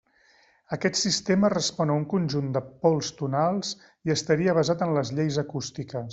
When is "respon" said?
1.53-1.91